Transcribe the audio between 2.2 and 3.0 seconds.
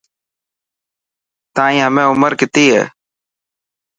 ڪتي هي.